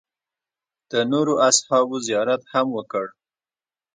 [0.91, 3.05] د نورو اصحابو زیارت هم وکړ.